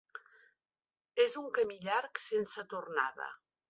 És 1.25 1.37
un 1.43 1.53
camí 1.59 1.79
llarg 1.87 2.25
sense 2.33 2.69
tornada. 2.77 3.35